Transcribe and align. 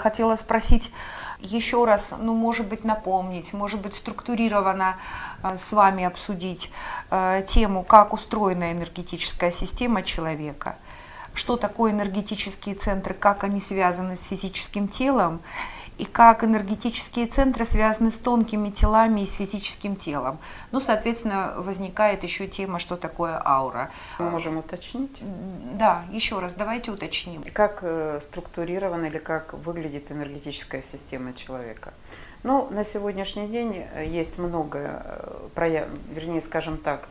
Хотела 0.00 0.34
спросить 0.36 0.90
еще 1.40 1.84
раз, 1.84 2.14
ну, 2.18 2.34
может 2.34 2.66
быть, 2.66 2.84
напомнить, 2.84 3.52
может 3.52 3.80
быть, 3.80 3.94
структурированно 3.94 4.96
э, 5.42 5.58
с 5.58 5.72
вами 5.72 6.04
обсудить 6.04 6.70
э, 7.10 7.44
тему, 7.46 7.82
как 7.82 8.14
устроена 8.14 8.72
энергетическая 8.72 9.50
система 9.50 10.02
человека, 10.02 10.76
что 11.34 11.58
такое 11.58 11.92
энергетические 11.92 12.76
центры, 12.76 13.12
как 13.12 13.44
они 13.44 13.60
связаны 13.60 14.16
с 14.16 14.24
физическим 14.24 14.88
телом, 14.88 15.42
и 16.00 16.06
как 16.06 16.44
энергетические 16.44 17.26
центры 17.26 17.66
связаны 17.66 18.10
с 18.10 18.16
тонкими 18.16 18.70
телами 18.70 19.20
и 19.20 19.26
с 19.26 19.34
физическим 19.34 19.96
телом. 19.96 20.38
Ну, 20.72 20.80
соответственно, 20.80 21.52
возникает 21.58 22.22
еще 22.22 22.46
тема, 22.46 22.78
что 22.78 22.96
такое 22.96 23.40
аура. 23.44 23.90
Мы 24.18 24.30
можем 24.30 24.56
уточнить? 24.56 25.14
Да, 25.78 26.04
еще 26.10 26.38
раз, 26.38 26.54
давайте 26.54 26.90
уточним. 26.90 27.44
Как 27.52 27.80
э, 27.82 28.18
структурирована 28.22 29.06
или 29.06 29.18
как 29.18 29.52
выглядит 29.52 30.10
энергетическая 30.10 30.80
система 30.80 31.34
человека? 31.34 31.92
Ну, 32.44 32.66
на 32.70 32.82
сегодняшний 32.82 33.48
день 33.48 33.84
э, 33.92 34.06
есть 34.06 34.38
много, 34.38 35.02
э, 35.54 35.84
вернее, 36.14 36.40
скажем 36.40 36.78
так, 36.78 37.08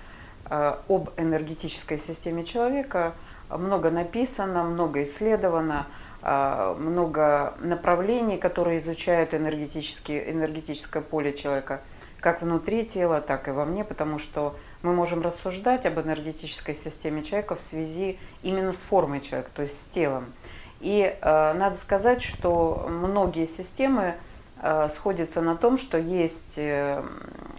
об 0.50 1.12
энергетической 1.18 2.00
системе 2.00 2.44
человека, 2.44 3.14
много 3.50 3.92
написано, 3.92 4.64
много 4.64 5.04
исследовано, 5.04 5.86
много 6.22 7.54
направлений, 7.60 8.38
которые 8.38 8.80
изучают 8.80 9.34
энергетическое 9.34 11.02
поле 11.02 11.34
человека, 11.34 11.82
как 12.20 12.42
внутри 12.42 12.86
тела, 12.86 13.22
так 13.22 13.48
и 13.48 13.52
во 13.52 13.66
мне, 13.66 13.84
потому 13.84 14.20
что 14.20 14.56
мы 14.82 14.94
можем 14.94 15.22
рассуждать 15.22 15.86
об 15.86 16.00
энергетической 16.00 16.76
системе 16.76 17.24
человека 17.24 17.56
в 17.56 17.62
связи 17.62 18.20
именно 18.44 18.74
с 18.74 18.78
формой 18.78 19.22
человека, 19.22 19.50
то 19.54 19.62
есть 19.62 19.80
с 19.80 19.86
телом. 19.88 20.34
И 20.80 21.14
э, 21.22 21.54
надо 21.54 21.76
сказать, 21.76 22.22
что 22.22 22.88
многие 22.90 23.46
системы 23.46 24.16
э, 24.62 24.88
сходятся 24.90 25.42
на 25.42 25.56
том, 25.56 25.78
что 25.78 25.98
есть 25.98 26.58
э, 26.58 27.04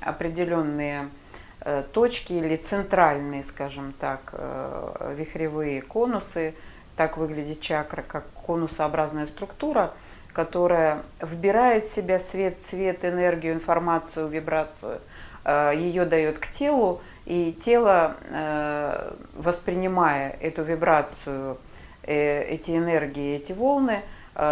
определенные 0.00 1.10
э, 1.60 1.82
точки 1.92 2.32
или 2.32 2.56
центральные, 2.56 3.42
скажем 3.42 3.92
так, 3.92 4.30
э, 4.32 5.14
вихревые 5.16 5.82
конусы, 5.82 6.54
так 6.96 7.16
выглядит 7.16 7.60
чакра, 7.60 8.02
как 8.02 8.24
конусообразная 8.46 9.26
структура, 9.26 9.92
которая 10.32 11.02
вбирает 11.20 11.84
в 11.84 11.92
себя 11.92 12.18
свет, 12.18 12.60
цвет, 12.60 13.04
энергию, 13.04 13.54
информацию, 13.54 14.28
вибрацию, 14.28 15.00
э, 15.44 15.72
ее 15.76 16.04
дает 16.04 16.38
к 16.38 16.48
телу, 16.48 17.00
и 17.26 17.52
тело, 17.52 18.16
э, 18.28 19.12
воспринимая 19.34 20.36
эту 20.40 20.62
вибрацию, 20.62 21.58
э, 22.02 22.42
эти 22.44 22.72
энергии, 22.72 23.36
эти 23.36 23.52
волны, 23.52 24.02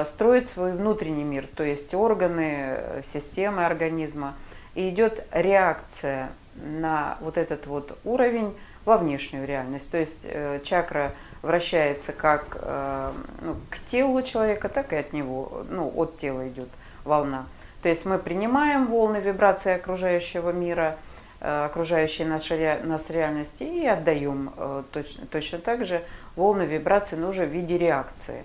строит 0.05 0.47
свой 0.47 0.72
внутренний 0.72 1.25
мир, 1.25 1.47
то 1.47 1.62
есть 1.62 1.94
органы, 1.94 3.00
системы 3.03 3.64
организма, 3.64 4.34
и 4.75 4.91
идет 4.91 5.25
реакция 5.33 6.31
на 6.56 7.16
вот 7.20 7.39
этот 7.39 7.66
вот 7.66 7.97
уровень 8.05 8.55
во 8.89 8.97
внешнюю 8.97 9.47
реальность. 9.47 9.91
То 9.91 9.98
есть 9.98 10.27
чакра 10.64 11.12
вращается 11.42 12.12
как 12.12 12.56
э, 12.61 13.12
ну, 13.42 13.56
к 13.70 13.78
телу 13.86 14.22
человека, 14.22 14.69
так 14.69 14.92
и 14.92 14.97
от 14.97 15.12
него, 15.12 15.64
ну, 15.69 15.92
от 15.94 16.17
тела 16.19 16.48
идет 16.48 16.69
волна. 17.05 17.47
То 17.83 17.89
есть 17.89 18.05
мы 18.05 18.19
принимаем 18.19 18.86
волны 18.86 19.19
вибрации 19.19 19.75
окружающего 19.75 20.50
мира, 20.50 20.97
э, 21.41 21.64
окружающей 21.66 22.25
нас, 22.25 22.48
нас 22.84 23.11
реальности 23.11 23.62
и 23.62 23.86
отдаем 23.86 24.53
э, 24.56 24.83
точно, 24.92 25.27
точно 25.27 25.59
так 25.59 25.84
же 25.84 26.03
волны 26.34 26.62
вибрации, 26.62 27.16
но 27.16 27.28
уже 27.28 27.47
в 27.47 27.50
виде 27.50 27.78
реакции. 27.78 28.43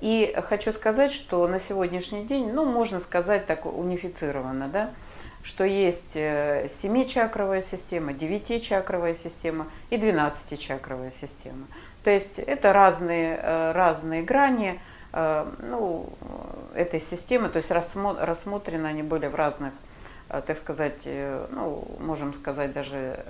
И 0.00 0.32
хочу 0.44 0.72
сказать, 0.72 1.10
что 1.10 1.48
на 1.48 1.58
сегодняшний 1.58 2.22
день, 2.22 2.52
ну, 2.52 2.64
можно 2.64 3.00
сказать 3.00 3.46
так 3.46 3.66
унифицированно, 3.66 4.68
да, 4.68 4.90
что 5.42 5.64
есть 5.64 6.12
семичакровая 6.12 7.62
система, 7.62 8.12
девятичакровая 8.12 9.14
система 9.14 9.66
и 9.90 9.96
двенадцатичакровая 9.96 11.10
система. 11.10 11.66
То 12.08 12.12
есть 12.12 12.38
это 12.38 12.72
разные, 12.72 13.38
э, 13.42 13.72
разные 13.72 14.22
грани 14.22 14.80
э, 15.12 15.46
ну, 15.58 16.08
этой 16.74 17.00
системы, 17.00 17.48
то 17.50 17.58
есть 17.58 17.70
рассмотрены 17.70 18.86
они 18.86 19.02
были 19.02 19.26
в 19.26 19.34
разных, 19.34 19.74
э, 20.30 20.40
так 20.46 20.56
сказать, 20.56 21.02
ну, 21.04 21.86
можем 22.00 22.32
сказать, 22.32 22.72
даже 22.72 23.20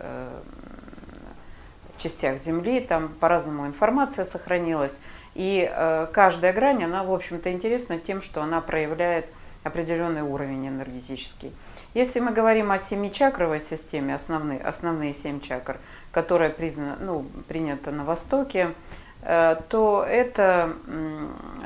частях 1.96 2.38
Земли, 2.38 2.78
там 2.78 3.08
по-разному 3.08 3.66
информация 3.66 4.24
сохранилась. 4.24 4.96
И 5.34 5.68
каждая 6.12 6.52
грань, 6.52 6.84
она, 6.84 7.02
в 7.02 7.12
общем-то, 7.12 7.50
интересна 7.52 7.98
тем, 7.98 8.22
что 8.22 8.40
она 8.40 8.60
проявляет 8.60 9.26
определенный 9.64 10.22
уровень 10.22 10.68
энергетический. 10.68 11.52
Если 11.94 12.20
мы 12.20 12.32
говорим 12.32 12.70
о 12.70 12.78
семичакровой 12.78 13.60
системе, 13.60 14.14
основные, 14.14 14.60
основные 14.60 15.14
семь 15.14 15.40
чакр, 15.40 15.78
которая 16.12 16.50
признана, 16.50 16.98
ну, 17.00 17.24
принята 17.48 17.90
на 17.90 18.04
Востоке, 18.04 18.74
э, 19.22 19.56
то 19.70 20.04
это 20.06 20.74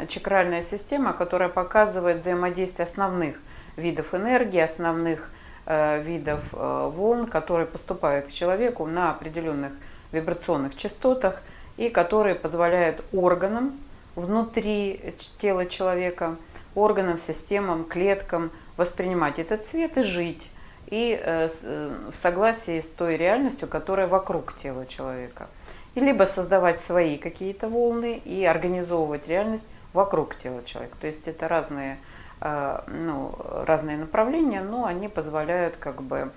чакральная 0.08 0.62
система, 0.62 1.12
которая 1.12 1.48
показывает 1.48 2.18
взаимодействие 2.18 2.84
основных 2.84 3.40
видов 3.76 4.14
энергии, 4.14 4.60
основных 4.60 5.28
э, 5.66 6.00
видов 6.02 6.40
э, 6.52 6.90
волн, 6.94 7.26
которые 7.26 7.66
поступают 7.66 8.28
к 8.28 8.30
человеку 8.32 8.86
на 8.86 9.10
определенных 9.10 9.72
вибрационных 10.12 10.76
частотах 10.76 11.42
и 11.76 11.88
которые 11.88 12.36
позволяют 12.36 13.02
органам 13.12 13.76
внутри 14.14 15.14
тела 15.38 15.66
человека, 15.66 16.36
органам, 16.76 17.18
системам, 17.18 17.84
клеткам 17.84 18.52
воспринимать 18.76 19.38
этот 19.38 19.64
свет 19.64 19.96
и 19.96 20.02
жить 20.02 20.48
и 20.92 21.18
э, 21.18 21.48
э, 21.62 21.96
в 22.12 22.16
согласии 22.16 22.78
с 22.78 22.90
той 22.90 23.16
реальностью, 23.16 23.66
которая 23.66 24.06
вокруг 24.06 24.54
тела 24.54 24.84
человека. 24.86 25.48
И 25.94 26.00
либо 26.00 26.24
создавать 26.24 26.80
свои 26.80 27.16
какие-то 27.16 27.68
волны 27.68 28.20
и 28.22 28.44
организовывать 28.44 29.26
реальность 29.26 29.66
вокруг 29.94 30.36
тела 30.36 30.62
человека. 30.64 30.94
То 31.00 31.06
есть 31.06 31.28
это 31.28 31.48
разные, 31.48 31.98
э, 32.42 32.80
ну, 32.88 33.34
разные 33.66 33.96
направления, 33.96 34.62
но 34.62 34.84
они 34.84 35.08
позволяют 35.08 35.76
как 35.76 36.02
бы 36.02 36.30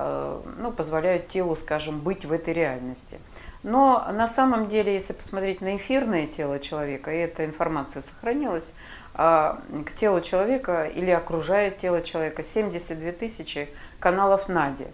ну, 0.00 0.70
позволяют 0.70 1.26
телу, 1.26 1.56
скажем, 1.56 1.98
быть 1.98 2.24
в 2.24 2.30
этой 2.30 2.54
реальности. 2.54 3.18
Но 3.64 4.06
на 4.12 4.28
самом 4.28 4.68
деле, 4.68 4.92
если 4.92 5.12
посмотреть 5.12 5.60
на 5.60 5.76
эфирное 5.76 6.28
тело 6.28 6.60
человека, 6.60 7.12
и 7.12 7.18
эта 7.18 7.44
информация 7.44 8.02
сохранилась, 8.02 8.72
а, 9.14 9.60
к 9.86 9.92
телу 9.92 10.20
человека 10.20 10.84
или 10.84 11.10
окружает 11.10 11.78
тело 11.78 12.02
человека 12.02 12.42
72 12.42 13.12
тысячи 13.12 13.68
каналов 14.00 14.48
Нади. 14.48 14.86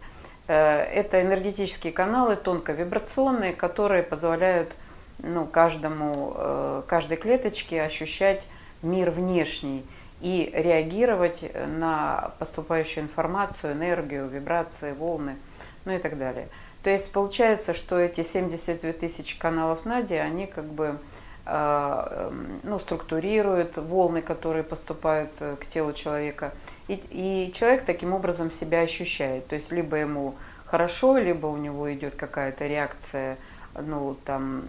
Э, 0.46 0.82
это 0.82 1.22
энергетические 1.22 1.92
каналы 1.92 2.36
тонковибрационные, 2.36 3.52
которые 3.52 4.02
позволяют 4.02 4.74
ну, 5.18 5.46
каждому, 5.46 6.34
э, 6.36 6.82
каждой 6.86 7.16
клеточке 7.16 7.82
ощущать 7.82 8.46
мир 8.82 9.10
внешний 9.10 9.84
и 10.20 10.50
реагировать 10.54 11.44
на 11.78 12.32
поступающую 12.38 13.04
информацию, 13.04 13.72
энергию, 13.72 14.28
вибрации, 14.28 14.92
волны, 14.92 15.36
ну 15.84 15.92
и 15.92 15.98
так 15.98 16.18
далее. 16.18 16.48
То 16.82 16.90
есть 16.90 17.12
получается, 17.12 17.72
что 17.72 17.98
эти 17.98 18.22
72 18.22 18.92
тысячи 18.92 19.38
каналов 19.38 19.84
Нади, 19.84 20.14
они 20.14 20.46
как 20.46 20.64
бы 20.64 20.98
ну, 21.46 22.78
структурируют 22.78 23.76
волны, 23.76 24.22
которые 24.22 24.62
поступают 24.62 25.30
к 25.38 25.66
телу 25.66 25.92
человека– 25.92 26.52
и, 26.88 27.00
и 27.10 27.52
человек 27.52 27.84
таким 27.84 28.12
образом 28.12 28.50
себя 28.50 28.80
ощущает. 28.80 29.46
То 29.46 29.54
есть 29.54 29.72
либо 29.72 29.96
ему 29.96 30.34
хорошо, 30.66 31.16
либо 31.16 31.46
у 31.46 31.56
него 31.56 31.92
идет 31.92 32.14
какая-то 32.14 32.66
реакция 32.66 33.38
ну, 33.74 34.16
там, 34.24 34.64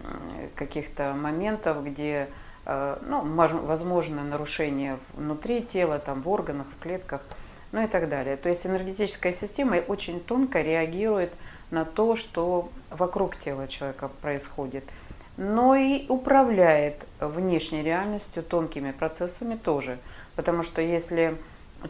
каких-то 0.54 1.12
моментов, 1.12 1.84
где 1.84 2.28
э, 2.64 2.98
ну, 3.06 3.22
возможно 3.22 4.24
нарушение 4.24 4.98
внутри 5.14 5.62
тела, 5.62 5.98
там, 5.98 6.22
в 6.22 6.28
органах, 6.28 6.66
в 6.76 6.82
клетках, 6.82 7.20
ну 7.72 7.84
и 7.84 7.86
так 7.86 8.08
далее. 8.08 8.36
То 8.36 8.48
есть 8.48 8.66
энергетическая 8.66 9.32
система 9.32 9.76
очень 9.76 10.20
тонко 10.20 10.62
реагирует 10.62 11.32
на 11.70 11.84
то, 11.84 12.16
что 12.16 12.70
вокруг 12.90 13.36
тела 13.36 13.68
человека 13.68 14.10
происходит, 14.22 14.84
но 15.36 15.74
и 15.76 16.06
управляет 16.08 17.04
внешней 17.20 17.82
реальностью, 17.82 18.42
тонкими 18.42 18.92
процессами 18.92 19.56
тоже. 19.56 19.98
Потому 20.34 20.62
что 20.62 20.80
если 20.80 21.36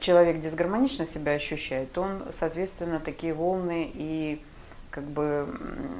человек 0.00 0.40
дисгармонично 0.40 1.06
себя 1.06 1.32
ощущает, 1.32 1.92
то 1.92 2.02
он, 2.02 2.24
соответственно, 2.32 3.00
такие 3.00 3.34
волны 3.34 3.90
и 3.92 4.42
как 4.90 5.04
бы 5.04 5.46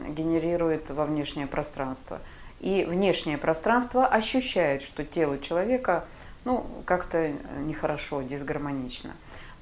генерирует 0.09 0.91
во 0.91 1.05
внешнее 1.05 1.47
пространство. 1.47 2.21
И 2.61 2.87
внешнее 2.89 3.39
пространство 3.39 4.07
ощущает, 4.07 4.83
что 4.83 5.05
тело 5.05 5.39
человека 5.39 6.05
ну, 6.45 6.67
как-то 6.85 7.33
нехорошо, 7.61 8.23
дисгармонично. 8.23 9.13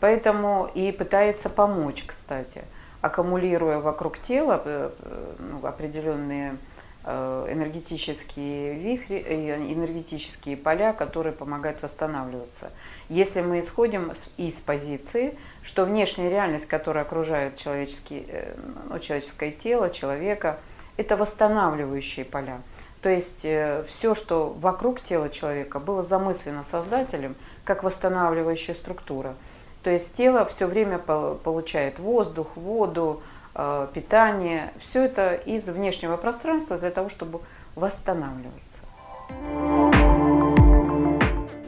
Поэтому 0.01 0.71
и 0.75 0.93
пытается 0.93 1.49
помочь, 1.49 2.05
кстати, 2.07 2.63
аккумулируя 3.01 3.81
вокруг 3.81 4.19
тела 4.19 4.63
э, 4.65 4.91
ну, 5.39 5.67
определенные 5.67 6.53
э, 6.53 6.57
энергетические 7.05 8.75
вихри, 8.75 9.21
энергетические 9.21 10.57
поля, 10.57 10.93
которые 10.93 11.33
помогают 11.33 11.83
восстанавливаться. 11.83 12.71
Если 13.09 13.43
мы 13.43 13.61
исходим 13.61 14.13
из 14.37 14.61
позиции, 14.61 15.37
что 15.63 15.85
внешняя 15.85 16.31
реальность, 16.31 16.67
которая 16.67 17.05
окружает 17.05 17.57
человеческий, 17.57 18.27
ну, 18.89 18.99
человеческое 18.99 19.51
тело, 19.51 19.91
человека, 19.91 20.59
это 20.97 21.17
восстанавливающие 21.17 22.25
поля. 22.25 22.63
То 23.03 23.11
есть 23.11 23.41
все, 23.41 24.15
что 24.15 24.57
вокруг 24.59 25.03
тела 25.03 25.29
человека, 25.29 25.81
было 25.81 26.03
замыслено 26.03 26.63
Создателем 26.63 27.37
как 27.65 27.83
восстанавливающая 27.85 28.75
структура. 28.75 29.35
То 29.83 29.91
есть 29.91 30.15
тело 30.15 30.47
все 30.47 30.67
время 30.67 30.99
получает 30.99 31.99
воздух, 31.99 32.57
воду, 32.57 33.23
э, 33.23 33.34
питание. 33.95 34.73
Все 34.81 35.05
это 35.05 35.35
из 35.35 35.69
внешнего 35.69 36.17
пространства 36.17 36.77
для 36.77 36.91
того, 36.91 37.09
чтобы 37.09 37.41
восстанавливаться. 37.75 38.81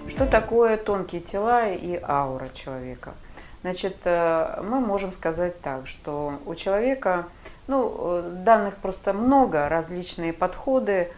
Что 0.08 0.26
такое 0.26 0.76
тонкие 0.76 1.20
тела 1.20 1.68
и 1.68 2.00
аура 2.02 2.48
человека? 2.54 3.14
Значит, 3.62 3.96
э, 4.04 4.62
мы 4.62 4.80
можем 4.80 5.12
сказать 5.12 5.60
так, 5.60 5.86
что 5.86 6.38
у 6.46 6.54
человека, 6.54 7.26
ну, 7.66 7.94
э, 7.98 8.30
данных 8.44 8.76
просто 8.76 9.12
много, 9.12 9.68
различные 9.68 10.32
подходы, 10.32 11.10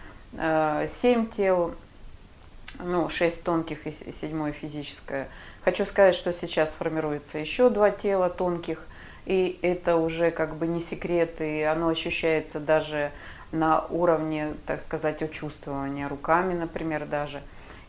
семь 0.88 1.26
тел, 1.26 1.74
ну, 2.80 3.08
шесть 3.08 3.44
тонких 3.44 3.86
и 3.86 4.12
седьмое 4.12 4.52
физическое– 4.52 5.28
Хочу 5.68 5.84
сказать, 5.84 6.14
что 6.14 6.32
сейчас 6.32 6.70
формируется 6.70 7.36
еще 7.36 7.68
два 7.68 7.90
тела 7.90 8.30
тонких, 8.30 8.86
и 9.28 9.58
это 9.60 9.96
уже 9.96 10.30
как 10.30 10.56
бы 10.56 10.66
не 10.66 10.80
секрет, 10.80 11.42
и 11.42 11.60
оно 11.60 11.88
ощущается 11.88 12.60
даже 12.60 13.12
на 13.52 13.84
уровне, 13.90 14.54
так 14.66 14.80
сказать, 14.80 15.30
чувствования 15.30 16.08
руками, 16.08 16.54
например, 16.54 17.04
даже. 17.04 17.42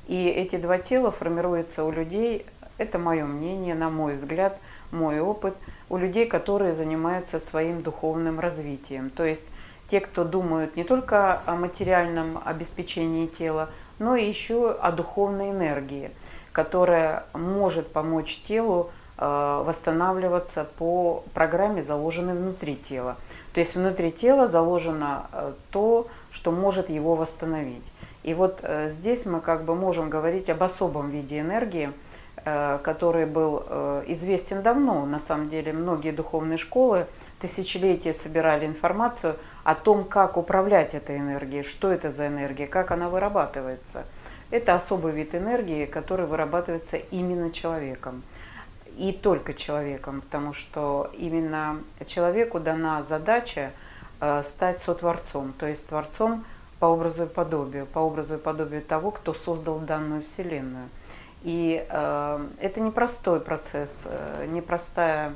И 0.09 0.27
эти 0.27 0.57
два 0.57 0.77
тела 0.77 1.11
формируются 1.11 1.85
у 1.85 1.91
людей, 1.91 2.45
это 2.77 2.99
мое 2.99 3.25
мнение, 3.25 3.73
на 3.73 3.89
мой 3.89 4.15
взгляд, 4.15 4.59
мой 4.91 5.21
опыт, 5.21 5.55
у 5.89 5.95
людей, 5.95 6.25
которые 6.25 6.73
занимаются 6.73 7.39
своим 7.39 7.81
духовным 7.81 8.41
развитием. 8.41 9.09
То 9.09 9.23
есть 9.23 9.49
те, 9.87 10.01
кто 10.01 10.25
думают 10.25 10.75
не 10.75 10.83
только 10.83 11.41
о 11.45 11.55
материальном 11.55 12.41
обеспечении 12.43 13.27
тела, 13.27 13.69
но 13.97 14.17
и 14.17 14.27
еще 14.27 14.71
о 14.71 14.91
духовной 14.91 15.51
энергии 15.51 16.11
которая 16.51 17.23
может 17.33 17.91
помочь 17.93 18.41
телу 18.43 18.91
восстанавливаться 19.19 20.65
по 20.77 21.23
программе, 21.33 21.83
заложенной 21.83 22.33
внутри 22.33 22.75
тела. 22.75 23.17
То 23.53 23.59
есть 23.59 23.75
внутри 23.75 24.11
тела 24.11 24.47
заложено 24.47 25.27
э, 25.31 25.53
то, 25.71 26.07
что 26.31 26.51
может 26.51 26.89
его 26.89 27.15
восстановить. 27.15 27.91
И 28.23 28.33
вот 28.33 28.59
э, 28.61 28.89
здесь 28.89 29.25
мы 29.25 29.41
как 29.41 29.63
бы 29.63 29.75
можем 29.75 30.09
говорить 30.09 30.49
об 30.49 30.63
особом 30.63 31.09
виде 31.09 31.39
энергии, 31.39 31.91
который 32.83 33.25
был 33.25 33.65
известен 34.07 34.61
давно. 34.61 35.05
На 35.05 35.19
самом 35.19 35.49
деле 35.49 35.73
многие 35.73 36.11
духовные 36.11 36.57
школы 36.57 37.05
тысячелетия 37.41 38.13
собирали 38.13 38.65
информацию 38.65 39.35
о 39.65 39.75
том, 39.75 40.05
как 40.05 40.37
управлять 40.37 40.95
этой 40.95 41.17
энергией, 41.17 41.63
что 41.63 41.91
это 41.91 42.11
за 42.11 42.27
энергия, 42.27 42.65
как 42.65 42.91
она 42.91 43.09
вырабатывается– 43.09 44.05
это 44.51 44.75
особый 44.75 45.11
вид 45.11 45.35
энергии, 45.35 45.85
который 45.85 46.25
вырабатывается 46.25 46.97
именно 46.97 47.51
человеком. 47.51 48.23
И 48.99 49.13
только 49.13 49.53
человеком, 49.53 50.19
потому 50.19 50.51
что 50.51 51.09
именно 51.17 51.81
человеку 52.05 52.59
дана 52.59 53.01
задача 53.01 53.71
э, 54.19 54.43
стать 54.43 54.77
сотворцом, 54.77 55.53
то 55.57 55.65
есть 55.65 55.87
творцом 55.87 56.43
по 56.81 56.87
образу 56.87 57.23
и 57.23 57.25
подобию, 57.25 57.85
по 57.85 57.99
образу 57.99 58.35
и 58.35 58.37
подобию 58.37 58.81
того, 58.81 59.11
кто 59.11 59.33
создал 59.33 59.79
данную 59.79 60.21
Вселенную. 60.21 60.89
И 61.43 61.87
э, 61.89 62.47
это 62.59 62.81
непростой 62.81 63.39
процесс, 63.39 64.01
э, 64.03 64.47
непростая 64.49 65.33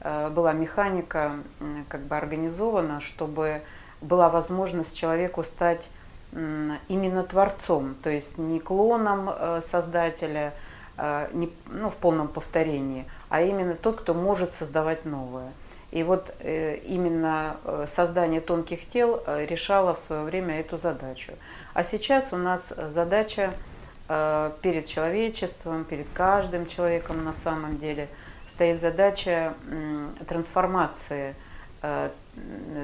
э, 0.00 0.28
была 0.30 0.52
механика 0.52 1.36
э, 1.60 1.84
как 1.88 2.00
бы 2.00 2.16
организована, 2.16 3.00
чтобы 3.00 3.62
была 4.00 4.28
возможность 4.28 4.96
человеку 4.96 5.44
стать 5.44 5.88
именно 6.32 7.22
творцом, 7.22 7.94
то 8.02 8.10
есть 8.10 8.38
не 8.38 8.58
клоном 8.58 9.30
э, 9.30 9.60
создателя, 9.62 10.48
э, 10.48 10.73
не, 11.32 11.50
ну, 11.66 11.90
в 11.90 11.96
полном 11.96 12.28
повторении, 12.28 13.06
а 13.28 13.42
именно 13.42 13.74
тот, 13.74 14.00
кто 14.00 14.14
может 14.14 14.50
создавать 14.50 15.04
новое. 15.04 15.52
И 15.90 16.02
вот 16.02 16.34
э, 16.40 16.76
именно 16.78 17.56
создание 17.86 18.40
тонких 18.40 18.88
тел 18.88 19.22
решало 19.26 19.94
в 19.94 19.98
свое 19.98 20.22
время 20.22 20.60
эту 20.60 20.76
задачу. 20.76 21.32
А 21.72 21.84
сейчас 21.84 22.32
у 22.32 22.36
нас 22.36 22.72
задача 22.88 23.52
перед 24.06 24.86
человечеством, 24.86 25.84
перед 25.84 26.06
каждым 26.12 26.66
человеком 26.66 27.24
на 27.24 27.32
самом 27.32 27.78
деле 27.78 28.08
стоит 28.46 28.78
задача 28.78 29.54
трансформации 30.28 31.34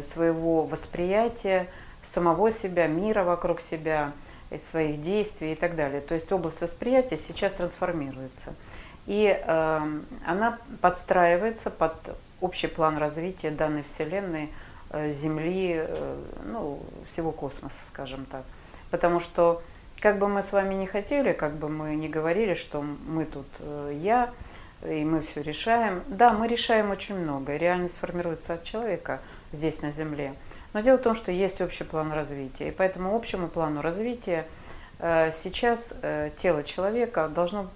своего 0.00 0.64
восприятия, 0.64 1.68
самого 2.02 2.50
себя, 2.50 2.86
мира 2.86 3.24
вокруг 3.24 3.60
себя, 3.60 4.12
своих 4.58 5.00
действий 5.00 5.52
и 5.52 5.55
так 5.55 5.76
далее. 5.76 6.00
То 6.00 6.14
есть 6.14 6.31
область 6.32 6.61
восприятия 6.61 7.17
сейчас 7.17 7.55
трансформируется. 7.55 8.55
И 9.06 9.26
э, 9.41 10.00
она 10.26 10.58
подстраивается 10.81 11.70
под 11.70 11.94
общий 12.41 12.67
план 12.67 12.99
развития 12.99 13.50
данной 13.50 13.82
Вселенной, 13.82 14.50
э, 14.91 15.12
Земли, 15.12 15.75
э, 15.76 16.17
ну, 16.47 16.81
всего 17.06 17.32
космоса, 17.32 17.81
скажем 17.87 18.26
так. 18.26 18.43
Потому 18.91 19.20
что, 19.20 19.62
как 20.00 20.19
бы 20.19 20.29
мы 20.29 20.43
с 20.43 20.52
вами 20.52 20.75
не 20.75 20.87
хотели, 20.87 21.32
как 21.32 21.55
бы 21.55 21.69
мы 21.69 21.94
не 21.94 22.08
говорили, 22.08 22.55
что 22.55 22.82
мы 22.82 23.25
тут 23.25 23.47
э, 23.61 23.99
я, 24.00 24.31
и 24.82 25.04
мы 25.04 25.20
все 25.20 25.42
решаем. 25.42 26.02
Да, 26.08 26.32
мы 26.32 26.48
решаем 26.48 26.90
очень 26.90 27.16
много, 27.16 27.56
реальность 27.56 27.98
формируется 27.98 28.54
от 28.54 28.64
человека 28.64 29.20
здесь 29.52 29.82
на 29.82 29.90
Земле. 29.90 30.34
Но 30.72 30.80
дело 30.80 30.96
в 30.96 31.02
том, 31.02 31.14
что 31.14 31.32
есть 31.32 31.60
общий 31.60 31.84
план 31.84 32.12
развития. 32.12 32.68
И 32.68 32.70
по 32.70 32.82
этому 32.82 33.14
общему 33.14 33.48
плану 33.48 33.82
развития 33.82 34.46
э, 34.98 35.32
сейчас 35.32 35.92
э, 36.02 36.30
тело 36.36 36.62
человека 36.62 37.28
должно 37.28 37.68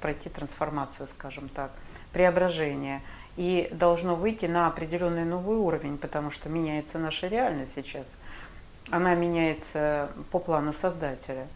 пройти 0.00 0.28
трансформацию, 0.28 1.08
скажем 1.08 1.48
так, 1.48 1.70
преображение. 2.12 3.00
И 3.36 3.68
должно 3.72 4.14
выйти 4.14 4.44
на 4.44 4.66
определенный 4.66 5.24
новый 5.24 5.56
уровень, 5.56 5.96
потому 5.96 6.30
что 6.30 6.50
меняется 6.50 6.98
наша 6.98 7.28
реальность 7.28 7.74
сейчас. 7.74 8.18
Она 8.90 9.14
меняется 9.14 10.10
по 10.30 10.38
плану 10.38 10.74
Создателя. 10.74 11.46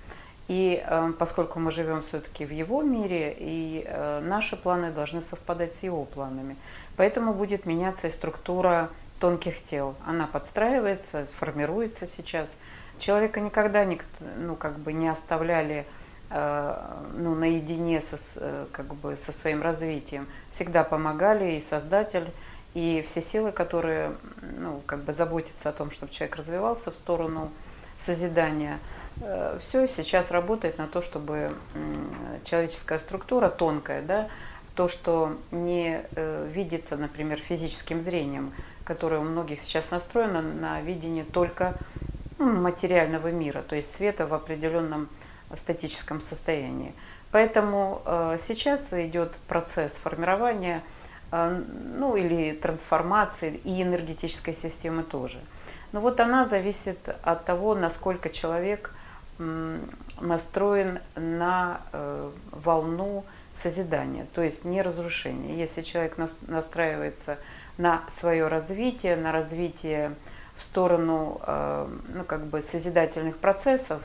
И 0.48 0.82
э, 0.86 1.12
поскольку 1.18 1.58
мы 1.58 1.70
живем 1.72 2.02
все-таки 2.02 2.44
в 2.44 2.52
его 2.52 2.82
мире, 2.82 3.34
и 3.36 3.84
э, 3.84 4.20
наши 4.20 4.56
планы 4.56 4.92
должны 4.92 5.20
совпадать 5.20 5.72
с 5.72 5.82
его 5.82 6.04
планами, 6.04 6.56
поэтому 6.96 7.34
будет 7.34 7.66
меняться 7.66 8.06
и 8.06 8.10
структура 8.10 8.90
тонких 9.18 9.62
тел. 9.62 9.96
Она 10.06 10.26
подстраивается, 10.26 11.26
формируется 11.38 12.06
сейчас. 12.06 12.56
Человека 12.98 13.40
никогда 13.40 13.84
не, 13.84 14.00
ну, 14.38 14.54
как 14.54 14.78
бы 14.78 14.92
не 14.92 15.08
оставляли 15.08 15.84
э, 16.30 16.82
ну, 17.14 17.34
наедине 17.34 18.00
со, 18.00 18.16
э, 18.36 18.66
как 18.72 18.94
бы 18.94 19.16
со 19.16 19.32
своим 19.32 19.62
развитием. 19.62 20.28
Всегда 20.50 20.84
помогали 20.84 21.52
и 21.52 21.60
Создатель, 21.60 22.30
и 22.74 23.04
все 23.06 23.22
силы, 23.22 23.52
которые 23.52 24.12
ну, 24.58 24.82
как 24.86 25.02
бы 25.02 25.12
заботятся 25.12 25.70
о 25.70 25.72
том, 25.72 25.90
чтобы 25.90 26.12
человек 26.12 26.36
развивался 26.36 26.90
в 26.90 26.94
сторону 26.94 27.50
созидания. 27.98 28.78
Э, 29.20 29.58
все 29.60 29.88
сейчас 29.88 30.30
работает 30.30 30.78
на 30.78 30.86
то, 30.86 31.00
чтобы 31.00 31.54
человеческая 32.44 32.98
структура 32.98 33.48
тонкая, 33.48 34.02
да, 34.02 34.28
то, 34.74 34.88
что 34.88 35.36
не 35.50 36.02
э, 36.14 36.48
видится, 36.52 36.96
например, 36.96 37.38
физическим 37.38 38.00
зрением, 38.00 38.52
которое 38.84 39.20
у 39.20 39.24
многих 39.24 39.60
сейчас 39.60 39.90
настроено 39.90 40.42
на 40.42 40.80
видение 40.82 41.24
только 41.24 41.74
ну, 42.38 42.52
материального 42.52 43.28
мира, 43.28 43.62
то 43.62 43.74
есть 43.74 43.94
света 43.94 44.26
в 44.26 44.34
определенном 44.34 45.08
статическом 45.56 46.20
состоянии. 46.20 46.92
Поэтому 47.32 48.02
э, 48.04 48.36
сейчас 48.38 48.88
идет 48.92 49.32
процесс 49.48 49.94
формирования 49.94 50.82
ну, 51.32 52.14
или 52.14 52.52
трансформации 52.52 53.60
и 53.64 53.82
энергетической 53.82 54.54
системы 54.54 55.02
тоже. 55.02 55.38
Но 55.90 56.00
вот 56.00 56.20
она 56.20 56.44
зависит 56.44 56.98
от 57.22 57.44
того, 57.44 57.74
насколько 57.74 58.30
человек 58.30 58.94
настроен 59.38 60.98
на 61.14 61.80
э, 61.92 62.30
волну 62.52 63.24
созидания, 63.52 64.26
то 64.34 64.42
есть 64.42 64.64
не 64.64 64.82
разрушения. 64.82 65.56
Если 65.56 65.82
человек 65.82 66.16
настраивается 66.46 67.38
на 67.78 68.02
свое 68.10 68.48
развитие, 68.48 69.16
на 69.16 69.32
развитие 69.32 70.14
в 70.56 70.62
сторону 70.62 71.40
э, 71.46 71.88
ну, 72.14 72.24
как 72.24 72.46
бы 72.46 72.60
созидательных 72.62 73.36
процессов 73.36 74.02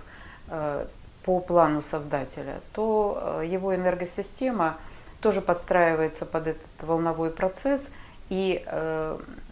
э, 0.48 0.86
по 1.24 1.40
плану 1.40 1.82
создателя, 1.82 2.60
то 2.74 3.42
его 3.46 3.76
энергосистема 3.76 4.78
тоже 5.22 5.40
подстраивается 5.40 6.26
под 6.26 6.48
этот 6.48 6.66
волновой 6.82 7.30
процесс 7.30 7.90
и 8.30 8.66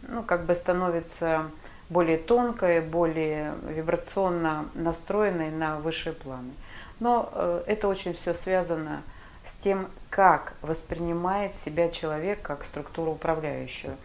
ну, 0.07 0.23
как 0.23 0.45
бы 0.45 0.55
становится 0.55 1.51
более 1.89 2.17
тонкой, 2.17 2.81
более 2.81 3.55
вибрационно 3.67 4.69
настроенной 4.75 5.51
на 5.51 5.79
высшие 5.79 6.13
планы. 6.13 6.51
Но 6.99 7.29
э, 7.33 7.63
это 7.65 7.87
очень 7.87 8.13
все 8.13 8.33
связано 8.33 9.01
с 9.43 9.55
тем, 9.55 9.89
как 10.09 10.53
воспринимает 10.61 11.55
себя 11.55 11.89
человек 11.89 12.41
как 12.41 12.63
структуру 12.63 13.13
управляющую. 13.13 13.95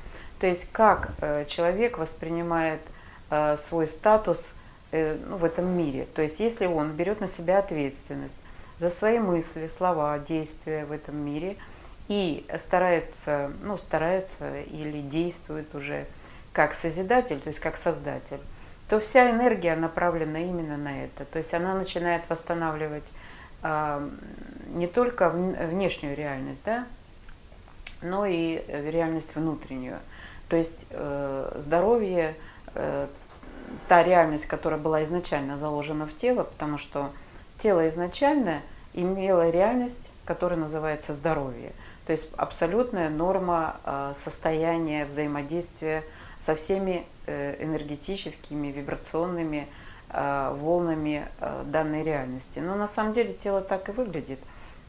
То 0.41 0.47
есть 0.47 0.67
как 0.73 1.11
э, 1.21 1.45
человек 1.45 1.99
воспринимает 1.99 2.81
э, 3.31 3.57
свой 3.59 3.87
статус 3.87 4.53
ну, 4.93 5.38
в 5.38 5.45
этом 5.45 5.76
мире. 5.76 6.07
То 6.14 6.23
есть 6.23 6.38
если 6.38 6.67
он 6.67 6.93
берет 6.93 7.21
на 7.21 7.26
себя 7.26 7.59
ответственность 7.59 8.38
за 8.79 8.91
свои 8.91 9.19
мысли, 9.19 9.67
слова, 9.67 10.17
действия 10.21 10.85
в 10.85 10.93
этом 10.93 11.17
мире 11.17 11.57
и 12.07 12.47
старается, 12.59 13.50
ну, 13.62 13.76
старается 13.76 14.61
или 14.61 15.00
действует 15.00 15.75
уже 15.75 16.07
как 16.55 16.73
созидатель, 16.73 17.41
то 17.41 17.49
есть 17.49 17.61
как 17.61 17.77
создатель, 17.77 18.41
то 18.89 19.01
вся 19.01 19.31
энергия 19.31 19.77
направлена 19.77 20.39
именно 20.39 20.79
на 20.79 21.05
это. 21.05 21.27
То 21.27 21.39
есть 21.39 21.53
она 21.53 21.75
начинает 21.75 22.23
восстанавливать 22.31 23.13
э, 23.63 24.09
не 24.69 24.87
только 24.87 25.29
внешнюю 25.29 26.17
реальность, 26.17 26.63
да, 26.65 26.87
но 28.01 28.25
и 28.25 28.65
реальность 28.69 29.35
внутреннюю. 29.35 29.99
То 30.49 30.57
есть 30.57 30.87
э, 30.91 31.57
здоровье, 31.59 32.37
э, 32.75 33.09
та 33.89 34.03
реальность, 34.03 34.47
которая 34.47 34.79
была 34.79 35.03
изначально 35.03 35.59
заложена 35.59 36.07
в 36.07 36.17
тело, 36.17 36.45
потому 36.45 36.79
что 36.79 37.11
тело 37.59 37.89
изначально 37.89 38.61
имело 38.93 39.51
реальность, 39.51 40.11
которая 40.25 40.59
называется 40.59 41.15
здоровье. 41.15 41.73
То 42.07 42.13
есть 42.13 42.29
абсолютная 42.37 43.09
норма 43.09 43.77
э, 43.85 44.13
состояния 44.15 45.07
взаимодействия 45.07 46.05
со 46.45 46.55
всеми 46.55 47.07
э, 47.27 47.57
энергетическими, 47.65 48.69
вибрационными 48.69 49.67
э, 50.11 50.57
волнами 50.61 51.27
э, 51.41 51.65
данной 51.67 52.03
реальности. 52.03 52.59
Но 52.59 52.75
на 52.75 52.87
самом 52.87 53.15
деле 53.15 53.33
тело 53.33 53.63
так 53.63 53.89
и 53.89 53.93
выглядит. 53.93 54.39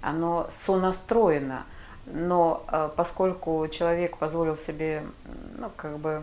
Оно 0.02 0.48
сонастроено, 0.52 1.66
но 2.06 2.64
поскольку 2.96 3.68
человек 3.70 4.18
позволил 4.18 4.56
себе 4.56 5.04
ну, 5.58 5.72
как 5.76 5.98
бы 5.98 6.22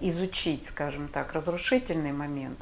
изучить, 0.00 0.64
скажем 0.64 1.08
так, 1.08 1.34
разрушительный 1.34 2.12
момент, 2.12 2.58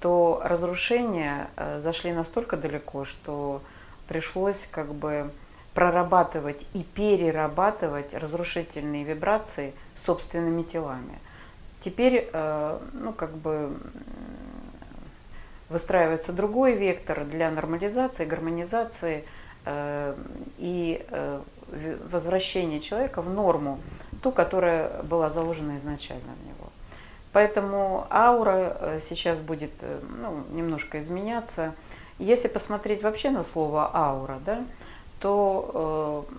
то 0.00 0.40
разрушения 0.42 1.48
зашли 1.78 2.10
настолько 2.10 2.56
далеко, 2.56 3.04
что 3.04 3.62
пришлось 4.08 4.66
как 4.72 4.92
бы 4.92 5.30
прорабатывать 5.74 6.66
и 6.74 6.82
перерабатывать 6.82 8.14
разрушительные 8.14 9.04
вибрации 9.04 9.72
собственными 9.96 10.62
телами. 10.62 11.18
Теперь, 11.80 12.28
э, 12.32 12.78
ну, 12.92 13.12
как 13.12 13.32
бы 13.32 13.74
выстраивается 15.68 16.32
другой 16.32 16.74
вектор 16.74 17.24
для 17.24 17.50
нормализации, 17.50 18.24
гармонизации 18.24 19.24
э, 19.64 20.14
и 20.58 21.06
э, 21.08 21.40
возвращения 22.10 22.80
человека 22.80 23.22
в 23.22 23.30
норму, 23.30 23.78
ту, 24.22 24.32
которая 24.32 25.02
была 25.04 25.30
заложена 25.30 25.78
изначально 25.78 26.32
в 26.42 26.46
него. 26.46 26.70
Поэтому 27.32 28.08
аура 28.10 28.98
сейчас 29.00 29.38
будет 29.38 29.70
ну, 30.18 30.42
немножко 30.50 30.98
изменяться. 30.98 31.74
Если 32.18 32.48
посмотреть 32.48 33.04
вообще 33.04 33.30
на 33.30 33.44
слово 33.44 33.88
аура, 33.94 34.40
да, 34.44 34.64
то 35.20 36.26
э, 36.28 36.34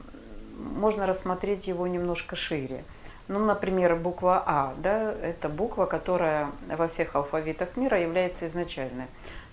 можно 0.76 1.06
рассмотреть 1.06 1.68
его 1.68 1.88
немножко 1.88 2.36
шире. 2.36 2.84
Ну, 3.28 3.40
например, 3.40 3.96
буква 3.96 4.44
А, 4.46 4.74
да, 4.78 5.14
это 5.14 5.48
буква, 5.48 5.86
которая 5.86 6.50
во 6.68 6.88
всех 6.88 7.16
алфавитах 7.16 7.78
мира 7.78 8.00
является 8.00 8.46
изначальной. 8.48 9.06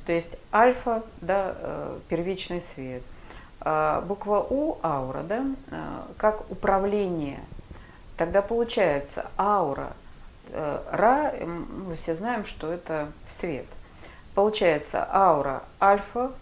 То 0.06 0.12
есть 0.12 0.36
альфа, 0.52 1.02
да, 1.20 1.54
э, 1.56 1.98
первичный 2.08 2.60
свет. 2.60 3.02
А 3.60 4.00
буква 4.00 4.44
У, 4.48 4.78
аура, 4.82 5.22
да, 5.22 5.44
э, 5.70 6.00
как 6.16 6.50
управление. 6.50 7.40
Тогда 8.16 8.42
получается 8.42 9.26
аура, 9.38 9.92
Ра, 10.50 11.34
мы 11.44 11.94
все 11.94 12.14
знаем, 12.14 12.46
что 12.46 12.72
это 12.72 13.12
свет. 13.28 13.66
Получается 14.34 15.06
аура 15.12 15.62
альфа, 15.78 16.32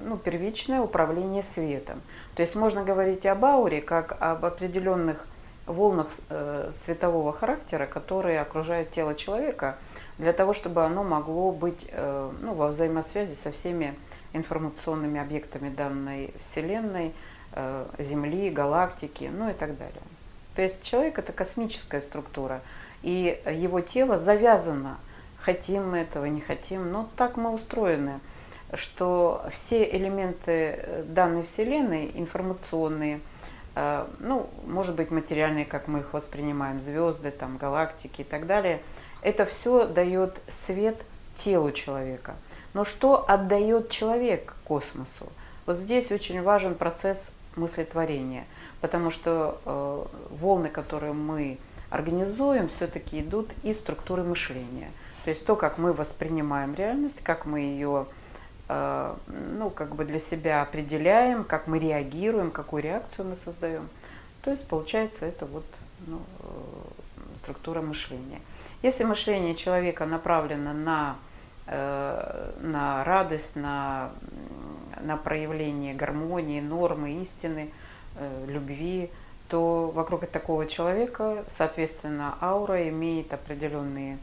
ну, 0.00 0.16
первичное 0.16 0.80
управление 0.80 1.42
светом. 1.42 2.00
То 2.34 2.42
есть 2.42 2.54
можно 2.54 2.84
говорить 2.84 3.26
об 3.26 3.44
ауре 3.44 3.80
как 3.80 4.16
об 4.20 4.44
определенных 4.44 5.26
волнах 5.66 6.08
э, 6.28 6.70
светового 6.72 7.32
характера, 7.32 7.86
которые 7.86 8.40
окружают 8.40 8.90
тело 8.90 9.14
человека, 9.14 9.76
для 10.18 10.32
того, 10.32 10.52
чтобы 10.52 10.84
оно 10.84 11.04
могло 11.04 11.52
быть 11.52 11.88
э, 11.90 12.30
ну, 12.40 12.54
во 12.54 12.68
взаимосвязи 12.68 13.34
со 13.34 13.52
всеми 13.52 13.94
информационными 14.32 15.20
объектами 15.20 15.68
данной 15.68 16.34
Вселенной, 16.40 17.12
э, 17.52 17.86
Земли, 17.98 18.50
галактики, 18.50 19.30
ну 19.32 19.50
и 19.50 19.52
так 19.52 19.76
далее. 19.76 20.02
То 20.56 20.62
есть 20.62 20.82
человек 20.82 21.18
это 21.18 21.32
космическая 21.32 22.00
структура, 22.00 22.60
и 23.02 23.40
его 23.46 23.80
тело 23.80 24.18
завязано, 24.18 24.98
хотим 25.38 25.90
мы 25.90 25.98
этого, 25.98 26.26
не 26.26 26.40
хотим, 26.40 26.90
но 26.90 27.08
так 27.16 27.36
мы 27.36 27.52
устроены– 27.52 28.20
что 28.74 29.44
все 29.50 29.88
элементы 29.88 30.50
э, 30.50 31.04
данной 31.06 31.42
Вселенной, 31.42 32.10
информационные, 32.14 33.20
э, 33.74 34.06
ну, 34.18 34.48
может 34.66 34.94
быть, 34.94 35.10
материальные, 35.10 35.64
как 35.64 35.88
мы 35.88 36.00
их 36.00 36.12
воспринимаем, 36.12 36.80
звезды, 36.80 37.30
там, 37.30 37.58
галактики 37.58 38.22
и 38.22 38.24
так 38.24 38.46
далее, 38.46 38.80
это 39.20 39.44
все 39.44 39.86
дает 39.86 40.40
свет 40.48 40.96
телу 41.34 41.72
человека. 41.72 42.34
Но 42.74 42.84
что 42.84 43.28
отдает 43.28 43.90
человек 43.90 44.54
космосу? 44.64 45.26
Вот 45.66 45.76
здесь 45.76 46.10
очень 46.10 46.42
важен 46.42 46.74
процесс 46.74 47.30
мыслетворения, 47.56 48.46
потому 48.80 49.10
что 49.10 49.60
э, 49.64 50.04
волны, 50.30 50.68
которые 50.68 51.12
мы 51.12 51.58
организуем, 51.90 52.68
все-таки 52.68 53.20
идут 53.20 53.50
из 53.62 53.78
структуры 53.78 54.24
мышления. 54.24 54.90
То 55.24 55.30
есть 55.30 55.44
то, 55.44 55.54
как 55.56 55.78
мы 55.78 55.92
воспринимаем 55.92 56.74
реальность, 56.74 57.20
как 57.22 57.44
мы 57.44 57.60
ее 57.60 58.06
ну, 58.68 59.70
как 59.70 59.94
бы 59.94 60.04
для 60.04 60.18
себя 60.18 60.62
определяем, 60.62 61.44
как 61.44 61.66
мы 61.66 61.78
реагируем, 61.78 62.50
какую 62.50 62.82
реакцию 62.82 63.28
мы 63.28 63.36
создаем. 63.36 63.88
То 64.42 64.50
есть 64.50 64.66
получается 64.66 65.26
это 65.26 65.46
вот 65.46 65.64
ну, 66.06 66.20
э, 66.40 66.46
структура 67.38 67.80
мышления. 67.80 68.40
Если 68.82 69.04
мышление 69.04 69.54
человека 69.54 70.06
направлено 70.06 70.72
на, 70.72 71.16
э, 71.66 72.52
на 72.60 73.04
радость, 73.04 73.56
на, 73.56 74.10
на 75.00 75.16
проявление 75.16 75.94
гармонии, 75.94 76.60
нормы, 76.60 77.20
истины, 77.22 77.70
любви, 78.46 79.10
то 79.48 79.90
вокруг 79.94 80.26
такого 80.26 80.66
человека, 80.66 81.44
соответственно, 81.48 82.36
аура 82.42 82.86
имеет 82.90 83.32
определенные 83.32 84.18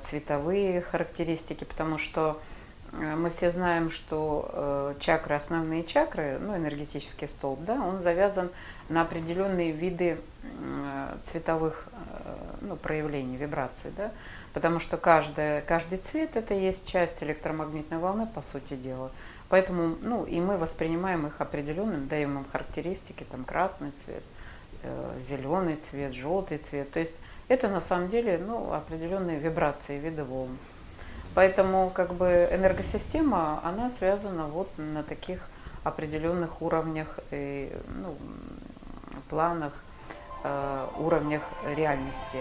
цветовые 0.00 0.80
характеристики, 0.80 1.62
потому 1.62 1.96
что 1.96 2.40
Э, 2.40 2.53
мы 2.98 3.30
все 3.30 3.50
знаем, 3.50 3.90
что 3.90 4.50
э, 4.52 4.94
чакры, 5.00 5.34
основные 5.34 5.84
чакры, 5.84 6.38
ну, 6.40 6.56
энергетический 6.56 7.28
столб, 7.28 7.60
да, 7.64 7.74
он 7.74 8.00
завязан 8.00 8.50
на 8.88 9.02
определенные 9.02 9.72
виды 9.72 10.18
цветовых 11.22 11.86
ну, 12.60 12.76
проявлений, 12.76 13.36
вибраций, 13.36 13.90
да, 13.96 14.10
потому 14.52 14.78
что 14.78 14.96
каждая, 14.96 15.62
каждый 15.62 15.98
цвет 15.98 16.36
это 16.36 16.52
есть 16.52 16.90
часть 16.90 17.22
электромагнитной 17.22 17.98
волны, 17.98 18.26
по 18.26 18.42
сути 18.42 18.74
дела. 18.74 19.10
Поэтому, 19.48 19.96
ну, 20.00 20.24
и 20.24 20.40
мы 20.40 20.56
воспринимаем 20.56 21.26
их 21.26 21.40
определенным, 21.40 22.08
даем 22.08 22.38
им 22.38 22.44
характеристики, 22.50 23.24
там, 23.30 23.44
красный 23.44 23.90
цвет, 23.92 24.22
э, 24.82 25.18
зеленый 25.20 25.76
цвет, 25.76 26.14
желтый 26.14 26.58
цвет. 26.58 26.90
То 26.90 27.00
есть 27.00 27.16
это 27.48 27.68
на 27.68 27.80
самом 27.80 28.08
деле, 28.08 28.38
ну, 28.38 28.72
определенные 28.72 29.38
вибрации, 29.38 29.98
виды 29.98 30.24
волн. 30.24 30.56
Поэтому 31.34 31.90
как 31.90 32.14
бы 32.14 32.48
энергосистема, 32.50 33.60
она 33.64 33.90
связана 33.90 34.46
вот 34.46 34.68
на 34.76 35.02
таких 35.02 35.40
определенных 35.82 36.62
уровнях, 36.62 37.18
и, 37.30 37.72
ну, 37.98 38.16
планах, 39.28 39.72
э, 40.44 40.86
уровнях 40.98 41.42
реальности. 41.76 42.38